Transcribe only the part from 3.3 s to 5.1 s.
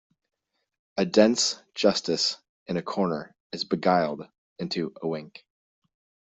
is beguiled into a